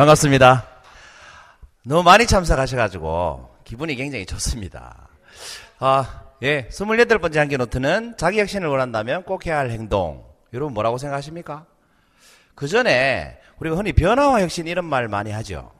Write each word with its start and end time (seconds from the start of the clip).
반갑습니다. 0.00 0.66
너무 1.84 2.02
많이 2.02 2.26
참석하셔가지고 2.26 3.50
기분이 3.64 3.96
굉장히 3.96 4.24
좋습니다. 4.24 5.10
아, 5.78 6.22
예. 6.42 6.68
28번째 6.68 7.36
한기 7.36 7.58
노트는 7.58 8.14
자기 8.16 8.40
혁신을 8.40 8.66
원한다면 8.66 9.24
꼭 9.24 9.44
해야 9.44 9.58
할 9.58 9.70
행동. 9.70 10.24
여러분 10.54 10.72
뭐라고 10.72 10.96
생각하십니까? 10.96 11.66
그 12.54 12.66
전에 12.66 13.40
우리가 13.58 13.76
흔히 13.76 13.92
변화와 13.92 14.40
혁신 14.40 14.66
이런 14.68 14.86
말 14.86 15.06
많이 15.06 15.32
하죠. 15.32 15.70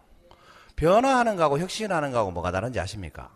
변화하는 0.77 1.37
거하고 1.37 1.59
혁신하는 1.59 2.13
거하고 2.13 2.31
뭐가 2.31 2.51
다른지 2.51 2.79
아십니까? 2.79 3.31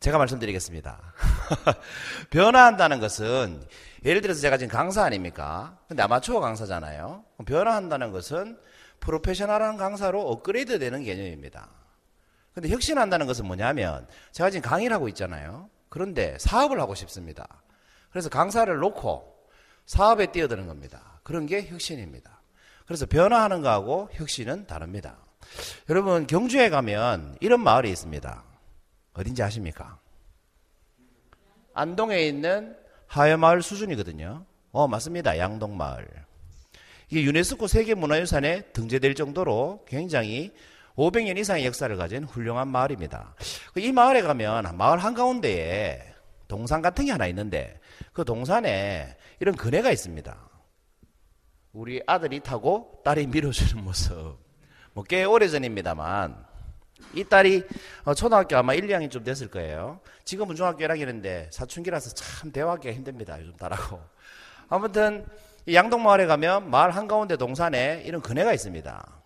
제가 0.00 0.16
말씀드리겠습니다. 0.16 0.98
변화한다는 2.30 3.00
것은 3.00 3.62
예를 4.02 4.22
들어서 4.22 4.40
제가 4.40 4.56
지금 4.56 4.72
강사 4.72 5.04
아닙니까? 5.04 5.78
근데 5.88 6.02
아마추어 6.02 6.40
강사잖아요. 6.40 7.22
변화한다는 7.44 8.10
것은 8.10 8.58
프로페셔널한 9.00 9.76
강사로 9.76 10.22
업그레이드 10.22 10.78
되는 10.78 11.04
개념입니다. 11.04 11.68
근데 12.54 12.70
혁신한다는 12.70 13.26
것은 13.26 13.46
뭐냐면 13.46 14.06
제가 14.32 14.48
지금 14.48 14.68
강의를 14.68 14.96
하고 14.96 15.06
있잖아요. 15.08 15.68
그런데 15.90 16.38
사업을 16.38 16.80
하고 16.80 16.94
싶습니다. 16.94 17.46
그래서 18.10 18.30
강사를 18.30 18.74
놓고 18.74 19.36
사업에 19.84 20.32
뛰어드는 20.32 20.66
겁니다. 20.66 21.20
그런 21.22 21.44
게 21.44 21.66
혁신입니다. 21.66 22.40
그래서 22.86 23.04
변화하는 23.04 23.60
거하고 23.60 24.08
혁신은 24.12 24.66
다릅니다. 24.66 25.18
여러분 25.90 26.26
경주에 26.26 26.70
가면 26.70 27.36
이런 27.40 27.60
마을이 27.60 27.90
있습니다. 27.90 28.49
어딘지 29.20 29.42
아십니까? 29.42 29.98
안동에 31.74 32.22
있는 32.22 32.76
하회마을 33.06 33.62
수준이거든요. 33.62 34.44
어, 34.72 34.88
맞습니다. 34.88 35.38
양동마을. 35.38 36.08
이게 37.10 37.22
유네스코 37.24 37.66
세계문화유산에 37.66 38.72
등재될 38.72 39.14
정도로 39.14 39.84
굉장히 39.86 40.52
500년 40.96 41.38
이상의 41.38 41.66
역사를 41.66 41.94
가진 41.96 42.24
훌륭한 42.24 42.68
마을입니다. 42.68 43.34
이 43.76 43.92
마을에 43.92 44.22
가면 44.22 44.76
마을 44.76 44.98
한가운데에 44.98 46.14
동산 46.46 46.82
같은 46.82 47.06
게 47.06 47.12
하나 47.12 47.26
있는데 47.28 47.78
그 48.12 48.24
동산에 48.24 49.16
이런 49.40 49.54
그네가 49.56 49.90
있습니다. 49.90 50.50
우리 51.72 52.02
아들이 52.06 52.40
타고 52.40 53.00
딸이 53.04 53.26
밀어주는 53.28 53.82
모습. 53.84 54.38
뭐 54.92 55.04
꽤 55.08 55.24
오래전입니다만 55.24 56.49
이 57.14 57.24
딸이 57.24 57.64
어, 58.04 58.14
초등학교 58.14 58.56
아마 58.56 58.74
1, 58.74 58.86
2학년쯤 58.86 59.24
됐을 59.24 59.48
거예요. 59.48 60.00
지금은 60.24 60.56
중학교 60.56 60.78
1학년인데 60.84 61.50
사춘기라서 61.50 62.14
참 62.14 62.52
대화하기가 62.52 62.94
힘듭니다. 62.94 63.40
요즘 63.40 63.56
딸하고. 63.56 64.00
아무튼 64.68 65.26
양동마을에 65.70 66.26
가면 66.26 66.70
마을 66.70 66.90
한가운데 66.90 67.36
동산에 67.36 68.02
이런 68.06 68.22
그네가 68.22 68.52
있습니다. 68.52 69.20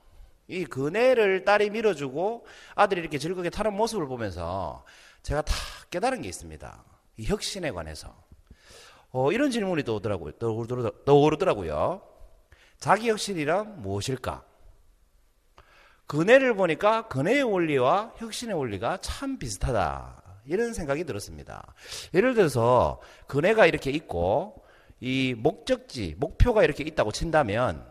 이 0.48 0.64
그네를 0.64 1.44
딸이 1.44 1.70
밀어주고 1.70 2.46
아들이 2.74 3.00
이렇게 3.00 3.18
즐겁게 3.18 3.50
타는 3.50 3.72
모습을 3.74 4.06
보면서 4.06 4.84
제가 5.22 5.42
다 5.42 5.54
깨달은 5.90 6.22
게 6.22 6.28
있습니다. 6.28 6.84
이 7.18 7.24
혁신에 7.24 7.70
관해서. 7.70 8.14
어, 9.10 9.30
이런 9.32 9.50
질문이 9.50 9.84
떠오르더라고요. 9.84 10.32
떠오르더라고요. 11.04 12.02
자기 12.78 13.08
혁신이란 13.08 13.80
무엇일까? 13.80 14.44
그네를 16.06 16.54
보니까 16.54 17.08
그네의 17.08 17.42
원리와 17.42 18.14
혁신의 18.16 18.56
원리가 18.56 18.98
참 18.98 19.38
비슷하다. 19.38 20.22
이런 20.46 20.74
생각이 20.74 21.04
들었습니다. 21.04 21.74
예를 22.12 22.34
들어서 22.34 23.00
그네가 23.26 23.66
이렇게 23.66 23.90
있고 23.90 24.64
이 25.00 25.34
목적지, 25.36 26.14
목표가 26.18 26.64
이렇게 26.64 26.84
있다고 26.84 27.12
친다면 27.12 27.86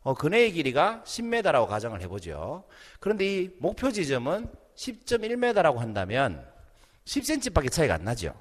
어, 0.00 0.14
그네의 0.14 0.52
길이가 0.52 1.02
10m라고 1.04 1.66
가정을 1.66 2.00
해보죠. 2.02 2.64
그런데 3.00 3.26
이 3.26 3.50
목표 3.58 3.90
지점은 3.90 4.48
10.1m라고 4.74 5.76
한다면 5.76 6.46
10cm밖에 7.04 7.70
차이가 7.70 7.94
안 7.94 8.04
나죠. 8.04 8.32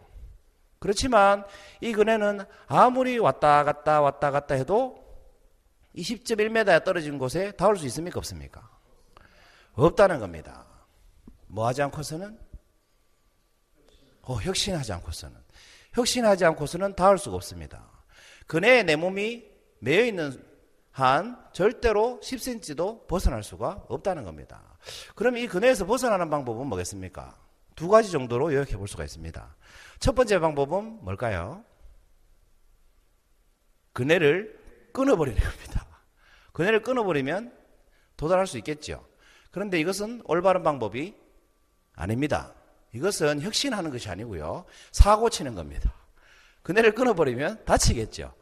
그렇지만 0.80 1.44
이 1.82 1.92
그네는 1.92 2.42
아무리 2.68 3.18
왔다 3.18 3.64
갔다 3.64 4.02
왔다 4.02 4.32
갔다 4.32 4.56
해도 4.56 5.04
이 5.94 6.04
10.1m에 6.04 6.84
떨어진 6.84 7.18
곳에 7.18 7.52
닿을 7.52 7.76
수 7.78 7.86
있습니까? 7.88 8.20
없습니까? 8.20 8.77
없다는 9.86 10.20
겁니다. 10.20 10.66
뭐 11.48 11.68
하지 11.68 11.82
않고서는? 11.84 12.38
어, 14.24 14.36
혁신하지 14.36 14.92
않고서는. 14.94 15.38
혁신하지 15.94 16.46
않고서는 16.46 16.96
닿을 16.96 17.18
수가 17.18 17.36
없습니다. 17.36 17.90
그네에 18.48 18.84
내 18.84 18.96
몸이 18.96 19.46
매여 19.80 20.06
있는 20.06 20.44
한 20.92 21.38
절대로 21.54 22.20
10cm도 22.24 23.08
벗어날 23.08 23.44
수가 23.44 23.86
없다는 23.88 24.24
겁니다. 24.24 24.78
그럼 25.16 25.38
이 25.38 25.48
그네에서 25.48 25.86
벗어나는 25.86 26.30
방법은 26.30 26.68
뭐겠습니까? 26.68 27.38
두 27.76 27.88
가지 27.88 28.12
정도로 28.12 28.54
요약해 28.54 28.76
볼 28.78 28.88
수가 28.88 29.04
있습니다. 29.04 29.56
첫 30.00 30.16
번째 30.16 30.40
방법은 30.40 31.04
뭘까요? 31.04 31.64
그네를 33.94 34.60
끊어버리는 34.94 35.40
겁니다. 35.40 35.86
그네를 36.54 36.82
끊어버리면 36.82 37.56
도달할 38.16 38.48
수 38.48 38.58
있겠죠. 38.58 39.07
그런데 39.52 39.80
이것은 39.80 40.22
올바른 40.26 40.64
방법이 40.64 41.16
아닙니다. 41.94 42.54
이것은 42.94 43.42
혁신하는 43.42 43.92
것이 43.92 44.10
아니고요. 44.10 44.66
사고 44.92 45.30
치는 45.30 45.56
겁니다. 45.56 45.94
그네를 46.64 46.94
끊어버리면 46.94 47.66
다치겠죠. 47.66 48.34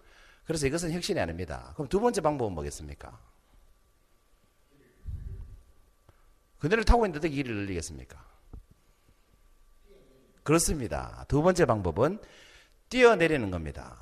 그래서 0.46 0.68
이것은 0.68 0.92
혁신이 0.92 1.20
아닙니다. 1.20 1.72
그럼 1.76 1.88
두 1.88 2.00
번째 2.00 2.22
방법은 2.22 2.54
뭐겠습니까? 2.54 3.20
그네를 6.60 6.84
타고 6.84 7.06
있는데 7.06 7.30
길을 7.30 7.56
늘리겠습니까? 7.56 8.24
그렇습니다. 10.44 11.26
두 11.28 11.42
번째 11.42 11.66
방법은 11.66 12.20
뛰어내리는 12.90 13.50
겁니다. 13.52 14.00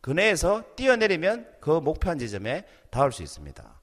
그네에서 0.00 0.62
뛰어내리면 0.74 1.56
그 1.60 1.70
목표한 1.70 2.18
지점에 2.18 2.66
닿을 2.90 3.12
수 3.12 3.22
있습니다. 3.22 3.80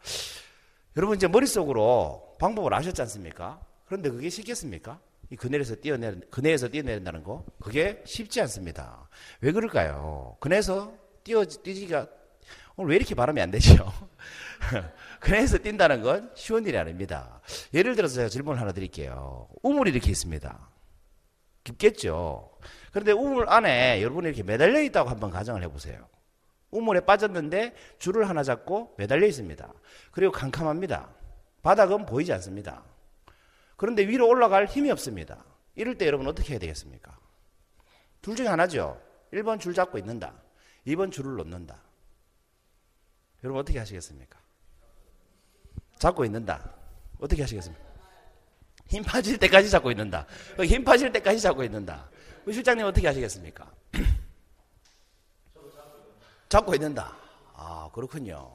여러분 0.98 1.18
이제 1.18 1.28
머릿속으로 1.28 2.36
방법을 2.40 2.74
아셨지 2.74 3.02
않습니까? 3.02 3.60
그런데 3.86 4.10
그게 4.10 4.30
쉽겠습니까? 4.30 5.00
이 5.30 5.36
그네에서 5.36 5.76
뛰어내 5.76 6.16
그네에서 6.30 6.68
뛰어내린다는 6.68 7.24
거 7.24 7.44
그게 7.62 8.02
쉽지 8.06 8.42
않습니다. 8.42 9.10
왜 9.42 9.52
그럴까요? 9.52 10.38
그네에서 10.40 10.94
뛰어 11.24 11.44
뛰기가 11.44 12.08
오늘 12.78 12.92
왜 12.92 12.96
이렇게 12.98 13.16
발음이 13.16 13.42
안 13.42 13.52
되죠? 13.52 13.92
그네에서 15.20 15.58
뛴다는 15.58 16.02
건 16.02 16.32
쉬운 16.36 16.66
일이 16.66 16.78
아닙니다. 16.78 17.42
예를 17.74 17.96
들어서 17.96 18.16
제가 18.16 18.30
질문을 18.30 18.62
하나 18.62 18.72
드릴게요. 18.72 19.48
우물이 19.64 19.92
이렇게 19.92 20.12
있습니다. 20.12 20.70
깊겠죠. 21.64 22.52
그런데 22.92 23.12
우물 23.12 23.50
안에 23.50 24.02
여러분이 24.02 24.28
이렇게 24.28 24.44
매달려 24.44 24.82
있다고 24.82 25.10
한번 25.10 25.32
가정을 25.32 25.64
해보세요. 25.64 26.08
우물에 26.72 27.02
빠졌는데 27.02 27.74
줄을 28.00 28.28
하나 28.30 28.44
잡고 28.44 28.96
매달려 28.98 29.28
있습니다. 29.28 29.74
그리고 30.12 30.32
캄캄합니다. 30.32 31.10
바닥은 31.62 32.06
보이지 32.06 32.32
않습니다. 32.34 32.84
그런데 33.78 34.08
위로 34.08 34.28
올라갈 34.28 34.66
힘이 34.66 34.92
없습니다. 34.92 35.46
이럴 35.76 35.98
때 35.98 36.06
여러분 36.06 36.28
어떻게 36.28 36.54
해야 36.54 36.60
되겠습니까? 36.60 37.18
둘 38.22 38.36
중에 38.36 38.48
하나죠. 38.48 39.02
1번 39.34 39.60
줄 39.60 39.74
잡고 39.74 39.98
있는다. 39.98 40.34
2번 40.88 41.12
줄을 41.12 41.36
놓는다. 41.36 41.82
여러분 43.44 43.62
어떻게 43.62 43.80
하시겠습니까? 43.80 44.40
잡고 46.00 46.26
있는다. 46.26 46.74
어떻게 47.20 47.42
하시겠습니까? 47.42 47.84
힘 48.88 49.04
빠질 49.04 49.38
때까지 49.38 49.70
잡고 49.70 49.92
있는다. 49.92 50.26
힘 50.64 50.84
빠질 50.84 51.12
때까지 51.12 51.40
잡고 51.42 51.64
있는다. 51.64 52.10
실장님 52.52 52.86
어떻게 52.86 53.08
하시겠습니까? 53.08 53.72
잡고 56.50 56.76
있는다. 56.76 57.16
아, 57.54 57.90
그렇군요. 57.94 58.52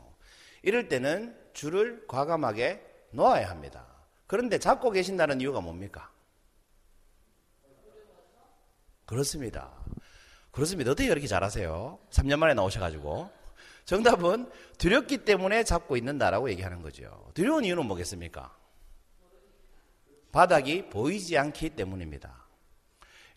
이럴 0.63 0.89
때는 0.89 1.37
줄을 1.53 2.07
과감하게 2.07 3.09
놓아야 3.11 3.51
합니다. 3.51 3.87
그런데 4.27 4.59
잡고 4.59 4.91
계신다는 4.91 5.41
이유가 5.41 5.61
뭡니까? 5.61 6.11
그렇습니다. 9.07 9.73
그렇습니다. 10.53 10.93
어떻게 10.93 11.09
이렇게 11.09 11.27
잘하세요? 11.27 11.99
3년 12.11 12.39
만에 12.39 12.55
나오셔가지고. 12.55 13.31
정답은 13.85 14.49
두렵기 14.79 15.25
때문에 15.25 15.65
잡고 15.65 15.97
있는다라고 15.97 16.49
얘기하는 16.51 16.83
거죠. 16.83 17.31
두려운 17.35 17.65
이유는 17.65 17.87
뭐겠습니까? 17.87 18.57
바닥이 20.31 20.89
보이지 20.91 21.37
않기 21.37 21.71
때문입니다. 21.71 22.47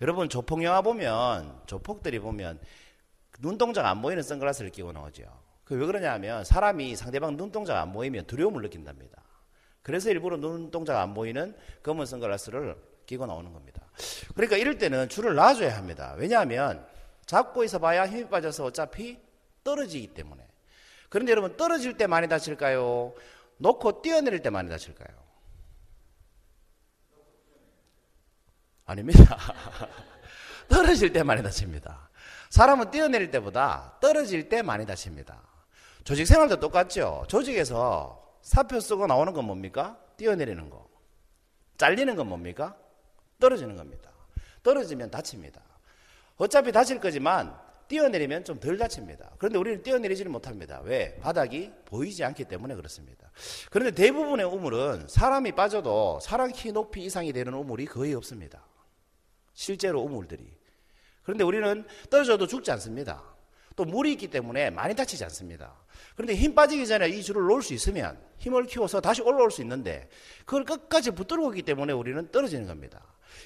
여러분 0.02 0.30
조폭 0.30 0.64
영화 0.64 0.82
보면 0.82 1.62
조폭들이 1.66 2.20
보면 2.20 2.60
눈동자가 3.40 3.90
안 3.90 4.02
보이는 4.02 4.22
선글라스를 4.24 4.72
끼고 4.72 4.92
나오죠. 4.92 5.24
그 5.66 5.76
왜 5.76 5.86
그러냐 5.86 6.14
하면 6.14 6.44
사람이 6.44 6.96
상대방 6.96 7.36
눈동자가 7.38 7.82
안 7.82 7.94
보이면 7.94 8.26
두려움을 8.28 8.62
느낀답니다. 8.62 9.22
그래서 9.82 10.10
일부러 10.10 10.38
눈동자가 10.38 11.02
안 11.02 11.14
보이는 11.14 11.56
검은 11.84 12.06
선글라스를 12.06 12.76
끼고 13.06 13.26
나오는 13.26 13.52
겁니다. 13.52 13.82
그러니까 14.36 14.58
이럴 14.58 14.78
때는 14.78 15.10
줄을 15.10 15.36
놔줘야 15.36 15.76
합니다. 15.76 16.16
왜냐하면 16.18 16.86
잡고 17.26 17.64
있어 17.64 17.80
봐야 17.80 18.08
힘이 18.08 18.30
빠져서 18.30 18.66
어차피 18.66 19.20
떨어지기 19.64 20.14
때문에. 20.14 20.46
그런데 21.10 21.32
여러분 21.32 21.56
떨어질 21.58 21.98
때 21.98 22.08
많이 22.08 22.28
다칠까요? 22.28 23.14
놓고 23.58 24.02
뛰어내릴 24.02 24.42
때 24.42 24.50
많이 24.50 24.70
다칠까요? 24.70 25.24
아닙니다. 28.86 29.38
떨어질 30.68 31.12
때 31.14 31.24
많이 31.24 31.42
다칩니다. 31.42 32.10
사람은 32.54 32.92
뛰어내릴 32.92 33.32
때보다 33.32 33.98
떨어질 34.00 34.48
때 34.48 34.62
많이 34.62 34.86
다칩니다. 34.86 35.42
조직 36.04 36.28
생활도 36.28 36.60
똑같죠. 36.60 37.26
조직에서 37.28 38.38
사표 38.44 38.80
쓰고 38.80 39.08
나오는 39.08 39.34
건 39.34 39.46
뭡니까? 39.46 39.98
뛰어내리는 40.18 40.70
거. 40.70 40.88
잘리는 41.80 42.16
건 42.16 42.28
뭡니까? 42.30 42.78
떨어지는 43.40 43.76
겁니다. 43.76 44.12
떨어지면 44.62 45.10
다칩니다. 45.10 45.60
어차피 46.38 46.72
다칠 46.72 47.00
거지만 47.00 47.58
뛰어내리면 47.88 48.46
좀 48.46 48.60
덜 48.60 48.78
다칩니다. 48.78 49.32
그런데 49.40 49.58
우리는 49.58 49.82
뛰어내리지는 49.82 50.32
못합니다. 50.32 50.80
왜? 50.82 51.18
바닥이 51.22 51.72
보이지 51.86 52.24
않기 52.24 52.44
때문에 52.44 52.76
그렇습니다. 52.76 53.32
그런데 53.72 53.96
대부분의 53.96 54.46
우물은 54.46 55.08
사람이 55.08 55.54
빠져도 55.54 56.20
사람 56.22 56.52
키 56.52 56.72
높이 56.72 57.04
이상이 57.04 57.34
되는 57.34 57.52
우물이 57.56 57.88
거의 57.88 58.14
없습니다. 58.14 58.64
실제로 59.56 60.02
우물들이. 60.02 60.62
그런데 61.24 61.44
우리는 61.44 61.86
떨어져도 62.10 62.48
죽지 62.48 62.72
않습니다. 62.72 63.24
또 63.76 63.86
물이 63.86 64.12
있기 64.14 64.28
때문에 64.28 64.70
많이 64.70 64.96
다치지 64.96 65.24
않습니다. 65.26 65.74
그런데 66.16 66.36
힘 66.36 66.54
빠지기 66.54 66.86
전에 66.86 67.10
이 67.10 67.24
줄을 67.24 67.44
놓을 67.44 67.62
수 67.62 67.74
있으면 67.74 68.20
힘을 68.38 68.66
키워서 68.66 69.02
다시 69.02 69.22
올라올 69.22 69.50
수 69.52 69.62
있는데 69.62 70.10
그걸 70.46 70.64
끝까지 70.64 71.12
붙들고 71.12 71.50
있기 71.52 71.64
때문에 71.64 71.94
우리는 71.94 72.30
떨어지는 72.32 72.68
겁니다. 72.68 73.04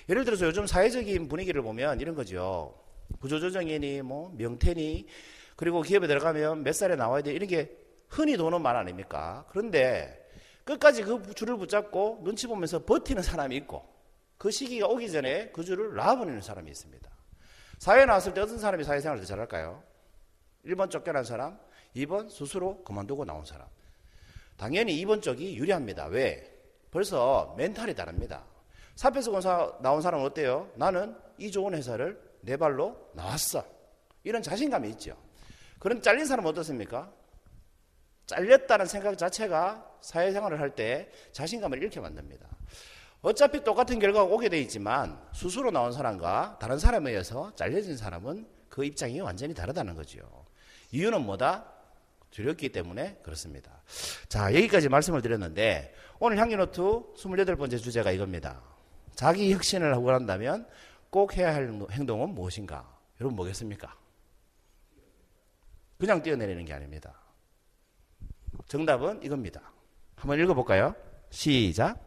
예를 0.09 0.25
들어서 0.25 0.45
요즘 0.45 0.68
사회적인 0.68 1.27
분위기를 1.27 1.62
보면 1.62 2.01
이런 2.01 2.15
거죠. 2.15 2.77
구조조정이니 3.19 4.01
뭐 4.01 4.33
명태니 4.38 5.07
그리고 5.56 5.81
기업에 5.81 6.07
들어가면 6.07 6.63
몇 6.63 6.74
살에 6.74 6.95
나와야 6.95 7.21
돼 7.21 7.31
이런 7.31 7.47
게 7.47 7.77
흔히 8.09 8.35
도는 8.35 8.62
말 8.62 8.75
아닙니까? 8.75 9.45
그런데 9.50 10.25
끝까지 10.65 11.03
그 11.03 11.33
줄을 11.33 11.57
붙잡고 11.57 12.21
눈치 12.24 12.47
보면서 12.47 12.83
버티는 12.83 13.24
사람이 13.24 13.56
있고 13.57 13.88
그 14.38 14.51
시기가 14.51 14.88
오기 14.88 15.09
전에 15.09 15.50
그 15.51 15.63
줄을 15.63 15.95
놔버리는 15.95 16.41
사람이 16.41 16.69
있습니다. 16.69 17.17
사회에 17.77 18.06
나왔을 18.06 18.33
때 18.33 18.41
어떤 18.41 18.57
사람이 18.57 18.83
사회생활을 18.83 19.21
더 19.21 19.27
잘할까요? 19.27 19.83
1번 20.65 20.89
쫓겨난 20.89 21.24
사람, 21.24 21.57
2번 21.95 22.29
스스로 22.29 22.83
그만두고 22.83 23.25
나온 23.25 23.45
사람. 23.45 23.68
당연히 24.57 25.03
2번 25.06 25.21
쪽이 25.21 25.56
유리합니다. 25.57 26.07
왜? 26.07 26.53
벌써 26.91 27.53
멘탈이 27.57 27.94
다릅니다. 27.94 28.44
사표서 28.95 29.31
공사 29.31 29.77
나온 29.81 30.01
사람은 30.01 30.25
어때요? 30.25 30.71
나는 30.75 31.15
이 31.38 31.51
좋은 31.51 31.75
회사를 31.75 32.19
내 32.41 32.57
발로 32.57 33.12
나왔어. 33.13 33.63
이런 34.24 34.41
자신감이 34.41 34.89
있죠. 34.91 35.15
그런 35.79 36.01
잘린 36.01 36.25
사람은 36.25 36.50
어떻습니까? 36.50 37.12
잘렸다는 38.25 38.88
생각 38.88 39.18
자체가 39.18 39.97
사회생활을 40.01 40.59
할 40.59 40.71
때 40.71 41.09
자신감을 41.31 41.81
잃게 41.81 42.00
만듭니다. 42.00 42.47
어차피 43.27 43.62
똑같은 43.62 44.00
결과가 44.00 44.24
오게 44.24 44.47
돼 44.47 44.57
있지만 44.62 45.19
스스로 45.33 45.69
나온 45.69 45.91
사람과 45.91 46.57
다른 46.62 46.79
사람에 46.79 47.09
의해서 47.09 47.53
잘려진 47.56 47.97
사람은 47.97 48.47
그 48.69 48.85
입장이 48.85 49.19
완전히 49.19 49.53
다르다는 49.53 49.95
거죠. 49.95 50.45
이유는 50.91 51.24
뭐다? 51.24 51.65
두렵기 52.31 52.69
때문에 52.69 53.19
그렇습니다. 53.24 53.83
자, 54.29 54.53
여기까지 54.56 54.88
말씀을 54.88 55.21
드렸는데 55.21 55.94
오늘 56.19 56.38
향기노트 56.38 56.81
28번째 57.18 57.83
주제가 57.83 58.12
이겁니다. 58.12 58.62
자기 59.13 59.51
혁신을 59.51 59.94
하고 59.94 60.09
한다면 60.09 60.65
꼭 61.09 61.35
해야 61.35 61.53
할 61.53 61.69
행동은 61.91 62.29
무엇인가? 62.29 62.89
여러분 63.19 63.35
뭐겠습니까? 63.35 63.94
그냥 65.97 66.24
뛰어내리는 66.24 66.63
게 66.63 66.71
아닙니다. 66.71 67.13
정답은 68.69 69.21
이겁니다. 69.21 69.74
한번 70.15 70.39
읽어볼까요? 70.39 70.95
시작. 71.29 72.06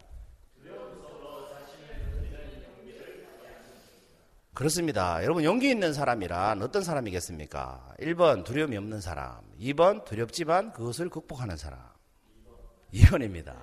그렇습니다. 4.61 5.25
여러분, 5.25 5.43
용기 5.43 5.71
있는 5.71 5.95
사람이란 5.95 6.61
어떤 6.61 6.83
사람이겠습니까? 6.83 7.95
1번, 7.99 8.45
두려움이 8.45 8.77
없는 8.77 9.01
사람. 9.01 9.41
2번, 9.59 10.05
두렵지만 10.05 10.75
그것을 10.75 11.09
극복하는 11.09 11.57
사람. 11.57 11.81
2번입니다. 12.93 13.57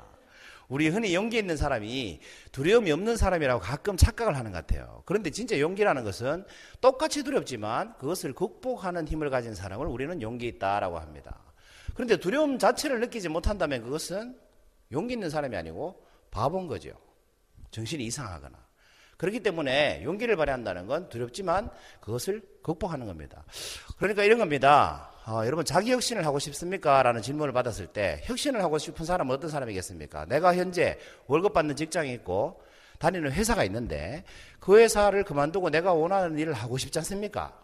우리 0.67 0.87
흔히 0.87 1.13
용기 1.13 1.37
있는 1.37 1.55
사람이 1.55 2.19
두려움이 2.51 2.91
없는 2.91 3.15
사람이라고 3.15 3.61
가끔 3.61 3.95
착각을 3.95 4.35
하는 4.35 4.51
것 4.51 4.65
같아요. 4.65 5.03
그런데 5.05 5.29
진짜 5.29 5.59
용기라는 5.59 6.03
것은 6.03 6.43
똑같이 6.81 7.23
두렵지만 7.23 7.95
그것을 7.99 8.33
극복하는 8.33 9.07
힘을 9.07 9.29
가진 9.29 9.53
사람을 9.53 9.85
우리는 9.85 10.19
용기 10.23 10.47
있다라고 10.47 10.97
합니다. 10.97 11.43
그런데 11.93 12.17
두려움 12.17 12.57
자체를 12.57 13.01
느끼지 13.01 13.29
못한다면 13.29 13.83
그것은 13.83 14.35
용기 14.91 15.13
있는 15.13 15.29
사람이 15.29 15.55
아니고 15.55 16.03
바본 16.31 16.65
거죠. 16.65 16.89
정신이 17.69 18.03
이상하거나. 18.05 18.66
그렇기 19.17 19.41
때문에 19.41 20.03
용기를 20.03 20.35
발휘한다는 20.35 20.87
건 20.87 21.09
두렵지만 21.09 21.69
그것을 22.01 22.41
극복하는 22.61 23.07
겁니다. 23.07 23.43
그러니까 23.97 24.23
이런 24.23 24.37
겁니다. 24.39 25.11
어, 25.25 25.41
여러분 25.45 25.65
자기 25.65 25.91
혁신을 25.91 26.25
하고 26.25 26.39
싶습니까? 26.39 27.03
라는 27.03 27.21
질문을 27.21 27.51
받았을 27.51 27.87
때 27.87 28.21
혁신을 28.23 28.61
하고 28.63 28.77
싶은 28.77 29.05
사람은 29.05 29.35
어떤 29.35 29.49
사람이겠습니까? 29.49 30.25
내가 30.25 30.55
현재 30.55 30.97
월급 31.25 31.53
받는 31.53 31.75
직장이 31.75 32.13
있고 32.13 32.61
다니는 32.99 33.31
회사가 33.31 33.63
있는데 33.65 34.23
그 34.59 34.77
회사를 34.79 35.23
그만두고 35.23 35.69
내가 35.69 35.93
원하는 35.93 36.37
일을 36.37 36.53
하고 36.53 36.77
싶지 36.77 36.97
않습니까? 36.99 37.59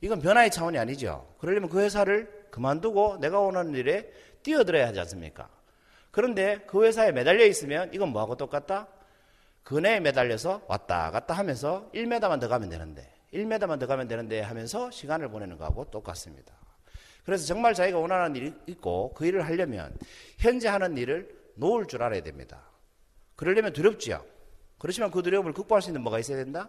이건 0.00 0.20
변화의 0.20 0.50
차원이 0.50 0.78
아니죠. 0.78 1.34
그러려면 1.38 1.68
그 1.68 1.80
회사를 1.80 2.46
그만두고 2.50 3.18
내가 3.20 3.38
원하는 3.38 3.74
일에 3.74 4.10
뛰어들어야 4.42 4.88
하지 4.88 4.98
않습니까? 5.00 5.48
그런데 6.10 6.58
그 6.66 6.84
회사에 6.84 7.12
매달려 7.12 7.44
있으면 7.46 7.90
이건 7.94 8.08
뭐하고 8.08 8.36
똑같다? 8.36 8.88
그네에 9.62 10.00
매달려서 10.00 10.62
왔다 10.66 11.10
갔다 11.10 11.34
하면서 11.34 11.90
1m만 11.94 12.40
더 12.40 12.48
가면 12.48 12.68
되는데 12.68 13.12
1m만 13.32 13.78
더 13.78 13.86
가면 13.86 14.08
되는데 14.08 14.40
하면서 14.40 14.90
시간을 14.90 15.28
보내는 15.28 15.56
거하고 15.56 15.90
똑같습니다. 15.90 16.54
그래서 17.24 17.46
정말 17.46 17.72
자기가 17.74 17.98
원하는 17.98 18.34
일이 18.34 18.52
있고 18.66 19.12
그 19.14 19.26
일을 19.26 19.46
하려면 19.46 19.96
현재 20.38 20.68
하는 20.68 20.96
일을 20.96 21.28
놓을 21.54 21.86
줄 21.86 22.02
알아야 22.02 22.22
됩니다. 22.22 22.68
그러려면 23.36 23.72
두렵지요. 23.72 24.24
그렇지만 24.78 25.10
그 25.10 25.22
두려움을 25.22 25.52
극복할 25.52 25.80
수 25.82 25.90
있는 25.90 26.02
뭐가 26.02 26.18
있어야 26.18 26.36
된다? 26.36 26.68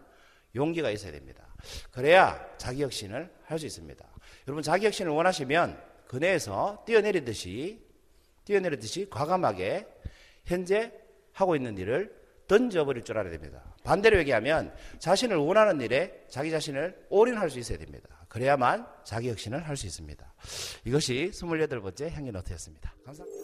용기가 0.55 0.91
있어야 0.91 1.11
됩니다. 1.11 1.47
그래야 1.91 2.45
자기 2.57 2.83
혁신을 2.83 3.33
할 3.45 3.59
수 3.59 3.65
있습니다. 3.65 4.05
여러분 4.47 4.61
자기 4.61 4.85
혁신을 4.85 5.11
원하시면 5.11 5.81
그네에서 6.07 6.83
뛰어내리듯이 6.85 7.83
뛰어내리듯이 8.45 9.09
과감하게 9.09 9.87
현재 10.45 10.91
하고 11.31 11.55
있는 11.55 11.77
일을 11.77 12.22
던져버릴 12.57 13.03
줄 13.03 13.17
알아야 13.17 13.31
됩니다. 13.31 13.63
반대로 13.83 14.17
얘기하면 14.19 14.71
자신을 14.99 15.37
원하는 15.37 15.81
일에 15.81 16.23
자기 16.29 16.51
자신을 16.51 17.05
올인할 17.09 17.49
수 17.49 17.57
있어야 17.57 17.77
됩니다. 17.79 18.07
그래야만 18.27 18.85
자기 19.03 19.29
혁신을 19.29 19.67
할 19.67 19.75
수 19.75 19.87
있습니다. 19.87 20.33
이것이 20.85 21.31
28번째 21.33 22.11
향기 22.11 22.31
노트였습니다. 22.31 22.93
감사합니다. 23.05 23.43